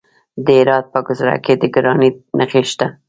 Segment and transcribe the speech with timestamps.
[0.45, 2.87] د هرات په ګذره کې د ګرانیټ نښې شته.